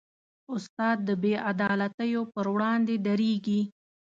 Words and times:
استاد 0.53 0.97
د 1.07 1.09
بېعدالتیو 1.23 2.21
پر 2.33 2.45
وړاندې 2.53 2.95
دریږي. 3.05 3.61